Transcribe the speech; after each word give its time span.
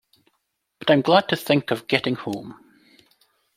But 0.79 0.89
I’m 0.89 1.01
glad 1.03 1.29
to 1.29 1.35
think 1.35 1.69
of 1.69 1.85
getting 1.85 2.15
home. 2.15 2.55